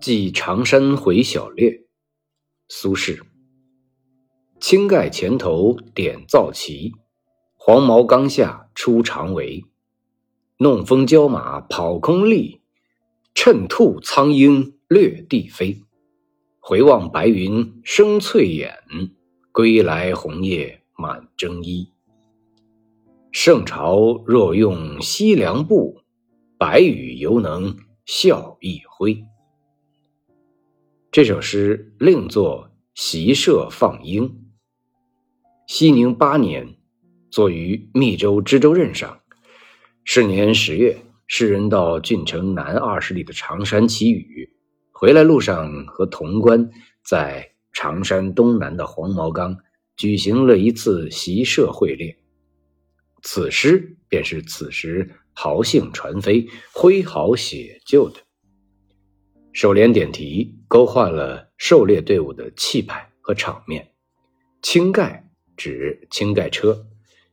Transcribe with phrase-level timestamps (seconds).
[0.00, 1.84] 寄长山回小略，
[2.68, 3.20] 苏轼。
[4.60, 6.92] 青盖前头点皂旗，
[7.54, 9.64] 黄毛冈下出长围。
[10.58, 12.60] 弄风骄马跑空立，
[13.34, 15.82] 趁兔苍鹰掠地飞。
[16.60, 18.72] 回望白云生翠眼，
[19.50, 21.88] 归来红叶满征衣。
[23.32, 26.02] 圣朝若用西凉布，
[26.58, 29.24] 白羽犹能笑一挥。
[31.12, 34.28] 这首诗另作《习射放鹰》。
[35.68, 36.74] 熙宁八年，
[37.30, 39.20] 作于密州知州任上。
[40.04, 44.52] 是年十月，诗人到郡城南二十里的长山祈雨，
[44.90, 46.70] 回来路上和潼关
[47.04, 49.56] 在长山东南的黄毛冈
[49.96, 52.18] 举行了一次习射会猎。
[53.22, 58.20] 此诗便是此时豪兴传飞、挥毫写就的。
[59.52, 63.92] 首联点题，勾画了狩猎队伍的气派和场面。
[64.62, 66.86] 青盖指青盖车，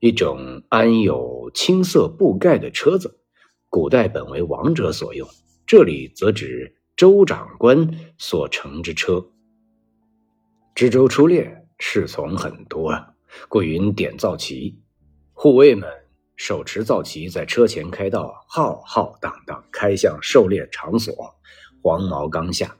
[0.00, 3.20] 一种安有青色布盖的车子，
[3.68, 5.28] 古代本为王者所用，
[5.66, 9.26] 这里则指州长官所乘之车。
[10.74, 12.94] 知州出猎，侍从很多，
[13.48, 14.78] 故云点造旗，
[15.38, 15.86] 护卫们
[16.36, 21.14] 手持皂旗在车前开道，浩浩荡荡开向狩猎场所。
[21.82, 22.74] 黄毛冈下，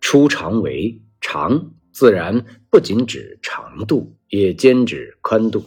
[0.00, 5.62] 出长围，长自然不仅指长度，也兼指宽度。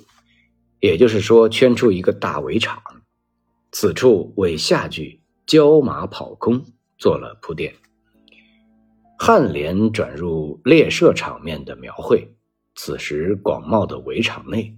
[0.79, 2.81] 也就是说，圈出一个大围场。
[3.71, 6.65] 此处为下句“骄马跑空”
[6.97, 7.71] 做了铺垫。
[9.19, 12.27] 颔联转入猎射场面的描绘。
[12.73, 14.75] 此时广袤的围场内，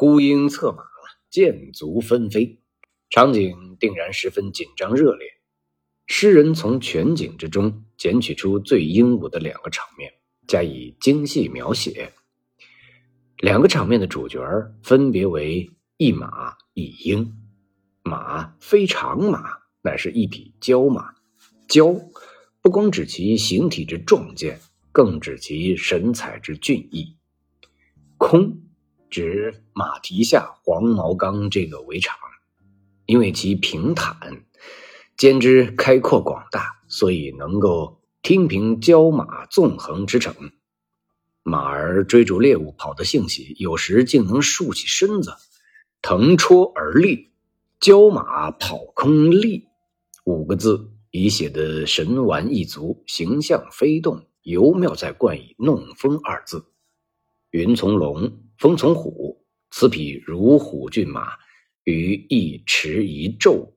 [0.00, 0.84] 呼鹰策马，
[1.28, 2.60] 箭足纷飞，
[3.10, 5.26] 场景定然十分紧张热烈。
[6.06, 10.12] 诗人从全景之中捡取出最英武的两个场面，
[10.46, 12.12] 加以精细描写。
[13.38, 14.40] 两个场面的主角
[14.84, 17.36] 分别为一马一鹰。
[18.04, 21.12] 马非常马，乃是一匹骄马。
[21.68, 22.00] 骄
[22.62, 24.60] 不光指其形体之壮健，
[24.92, 27.16] 更指其神采之俊逸。
[28.16, 28.62] 空
[29.10, 32.16] 指马蹄下黄毛冈这个围场，
[33.06, 34.44] 因为其平坦。
[35.16, 40.32] 兼之开阔广大，所以能够听凭骄马纵横驰骋。
[41.42, 45.32] 马儿追逐猎物跑得兴起，有时竟能竖起身子，
[46.02, 47.32] 腾戳而立。
[47.80, 49.66] 骄马跑空立
[50.24, 56.66] 五个字，已写得神完意足，形象飞动，尤妙在冠以弄风二字。
[57.50, 61.28] 云从龙，风从虎，此匹如虎骏马，
[61.84, 63.72] 于一驰一骤。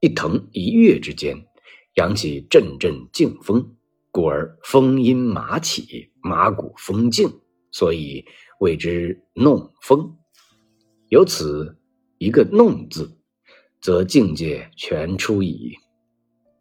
[0.00, 1.46] 一腾一跃之间，
[1.94, 3.76] 扬起阵阵劲风，
[4.10, 7.40] 故而风因马起，马骨风静，
[7.72, 8.24] 所以
[8.60, 10.16] 谓之弄风。
[11.08, 11.78] 由此
[12.18, 13.16] 一个“弄”字，
[13.80, 15.76] 则境界全出矣。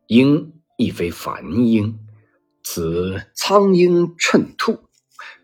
[0.08, 2.00] 鹰亦非凡鹰，
[2.64, 4.78] 此苍鹰趁兔，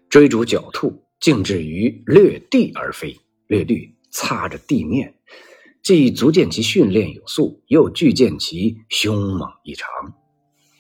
[0.08, 3.16] 追逐狡兔，竟至于掠地而飞，
[3.48, 5.16] 掠地擦着地面。
[5.84, 9.88] 既足见其训练有素，又具见其凶猛异常。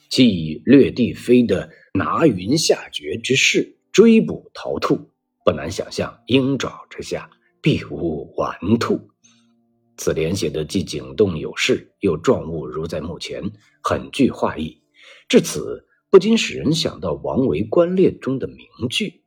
[0.10, 5.10] 其以掠地飞的拿云下绝之势，追捕逃兔，
[5.46, 7.30] 不难想象鹰爪之下
[7.62, 9.10] 必无顽兔。
[9.98, 13.52] 此联写的既景动有势，又状物如在目前，
[13.84, 14.82] 很具画意。
[15.30, 19.21] 至此，不禁使人想到王维观猎中的名句：“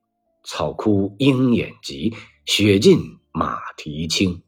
[0.45, 2.15] 草枯鹰眼疾，
[2.47, 3.01] 雪尽
[3.33, 4.43] 马蹄轻。”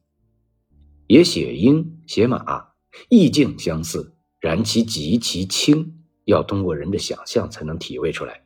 [1.09, 2.69] 也写鹰写马，
[3.09, 8.43] 意境相似，然其极其轻，要通过人的想象才能体味出来。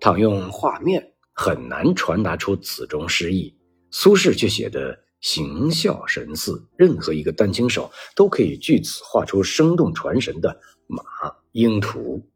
[0.00, 3.56] 倘用画面，很难传达出此中诗意。
[3.92, 11.04] 苏轼却写得形象神似，任何一个丹青手都可以据此画出生动传神的马
[11.52, 12.28] 鹰图。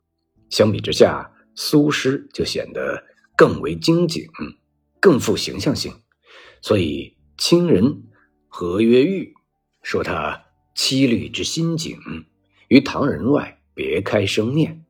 [0.51, 3.03] 相比之下，苏诗就显得
[3.37, 4.27] 更为精景，
[4.99, 5.93] 更富形象性。
[6.63, 8.03] 所以清人
[8.49, 9.35] 何曰玉。
[9.83, 11.97] 说他七律之心景，
[12.67, 14.85] 于唐人外别开生面，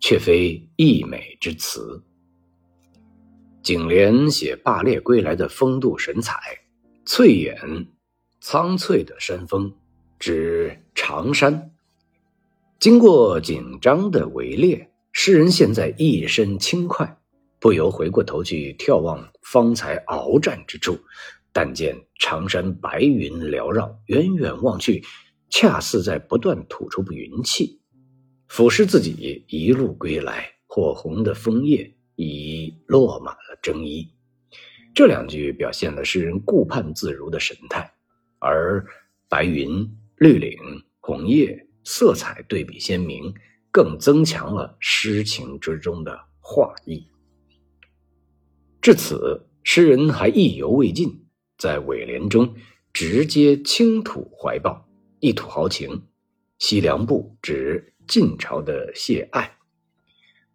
[0.00, 2.02] 却非溢美之词。
[3.62, 6.40] 景联写罢猎归来的风度神采，
[7.04, 7.86] 翠眼
[8.40, 9.72] 苍翠的山峰，
[10.18, 11.70] 指长山。
[12.80, 17.17] 经过紧张的围猎，诗人现在一身轻快，
[17.60, 20.98] 不由回过头去眺望方才鏖战之处。
[21.52, 25.02] 但见长山白云缭绕，远远望去，
[25.50, 27.80] 恰似在不断吐出云气。
[28.46, 34.08] 俯视自己一路归来，火红的枫叶已落满了征衣。
[34.94, 37.92] 这两句表现了诗人顾盼自如的神态，
[38.38, 38.86] 而
[39.28, 39.84] 白云、
[40.16, 40.56] 绿岭、
[41.00, 43.34] 红叶色彩对比鲜明，
[43.72, 47.06] 更增强了诗情之中的画意。
[48.80, 51.26] 至此，诗人还意犹未尽，
[51.58, 52.54] 在尾联中
[52.92, 54.88] 直接倾吐怀抱，
[55.20, 56.04] 一吐豪情。
[56.58, 59.58] 西凉部指晋朝的谢爱，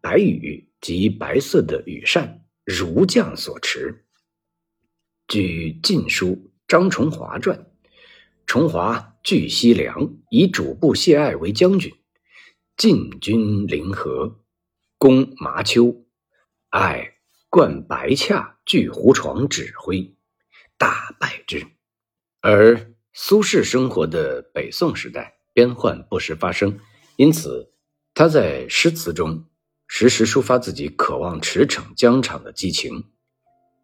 [0.02, 4.06] 白羽即白色的羽扇，如将所持。
[5.28, 6.28] 据《晋书·
[6.68, 7.58] 张崇华传》，
[8.46, 11.94] 崇华据西凉，以主簿谢爱为将军，
[12.76, 14.42] 进军临河，
[14.98, 16.06] 攻麻丘，
[16.70, 17.14] 爱
[17.54, 20.16] 冠白洽据胡床指挥，
[20.76, 21.64] 大败之。
[22.42, 25.36] 而苏轼生活的北宋时代。
[25.54, 26.80] 边患不时发生，
[27.16, 27.72] 因此
[28.16, 29.46] 他在诗词中
[29.86, 33.04] 时时抒发自己渴望驰骋疆场的激情。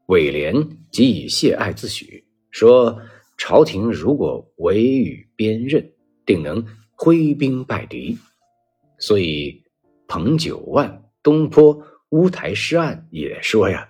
[0.08, 0.56] 尾联
[0.92, 3.00] 即以谢爱自诩，说
[3.38, 5.94] 朝廷如果委与边任，
[6.26, 6.66] 定能
[6.96, 8.18] 挥兵败敌。
[8.98, 9.64] 所以
[10.08, 13.90] 彭九万东坡乌台诗案也说呀，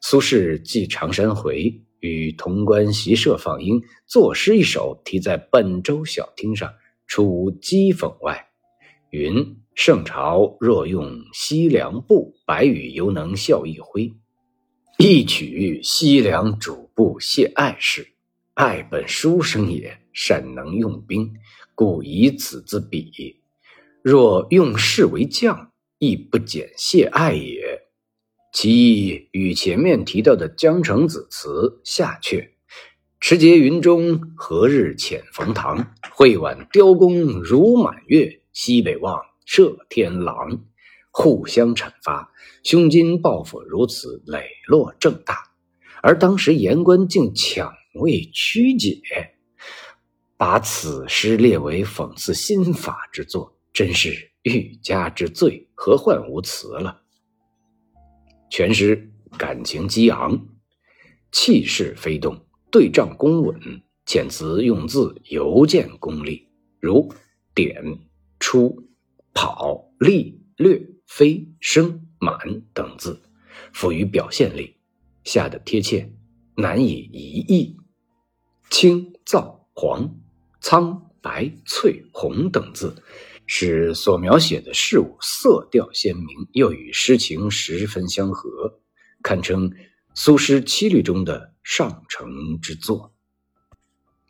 [0.00, 6.72] 苏轼寄常山回，与潼关习社访英，作诗一首，题在本州小厅上。
[7.06, 8.46] 出讥讽外，
[9.10, 14.12] 云圣朝若用西凉布，白羽犹能效一挥。
[14.96, 18.06] 一曲西凉主簿谢爱事，
[18.54, 21.34] 爱本书生也，善能用兵，
[21.74, 23.42] 故以此自比。
[24.04, 25.69] 若用士为将，
[26.00, 27.82] 亦不减谢爱也。
[28.54, 32.48] 其意与前面提到的江城子词下阙。
[33.20, 35.94] 持节云中，何日遣冯唐？
[36.14, 40.64] 会挽雕弓如满月，西北望，射天狼。
[41.10, 42.32] 互相阐发，
[42.64, 45.52] 胸襟抱负如此磊落正大，
[46.02, 49.02] 而当时言官竟抢位曲解，
[50.38, 57.02] 把此诗列为讽刺新法之作，真是欲加之罪，何患无辞了？
[58.50, 60.48] 全诗感情激昂，
[61.30, 62.44] 气势飞动。
[62.70, 66.48] 对仗工稳，遣词用字尤见功力，
[66.78, 67.12] 如
[67.52, 67.98] 点、
[68.38, 68.88] 出、
[69.34, 73.20] 跑、立、略、飞、升、满等字，
[73.72, 74.76] 富于表现力，
[75.24, 76.12] 下的贴切，
[76.54, 77.76] 难以移意。
[78.70, 80.14] 青、皂、黄、
[80.60, 83.02] 苍、白、翠、红等字，
[83.52, 88.78] 使所描写的事物色调鲜明，又与诗情十分相合，
[89.24, 89.72] 堪称
[90.14, 91.52] 苏诗七律中的。
[91.62, 93.12] 上乘之作，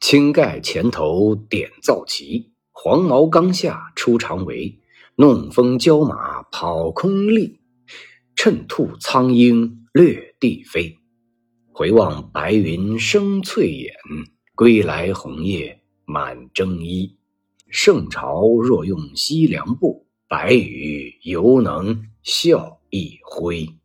[0.01, 4.81] 青盖前头点皂旗，黄毛冈下出长围。
[5.17, 7.61] 弄风骄马跑空立，
[8.35, 10.99] 趁兔苍鹰掠地飞。
[11.73, 13.95] 回望白云生翠眼，
[14.55, 17.20] 归来红叶满征衣。
[17.71, 23.80] 圣朝若用西凉布，白羽犹能效一挥。